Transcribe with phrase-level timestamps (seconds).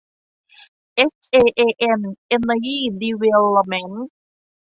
[0.95, 4.07] เอสเอเอเอ็ม เอ็นเนอร์ยี่ ดีเวลลอปเมนท์